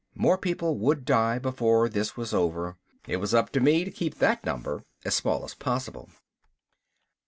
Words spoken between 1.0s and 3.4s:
die before this was over, it was